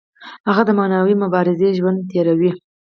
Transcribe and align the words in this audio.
هغه 0.47 0.61
د 0.67 0.71
معنوي 0.79 1.15
مبارزې 1.23 1.69
ژوند 1.77 1.99
تیروي. 2.11 2.51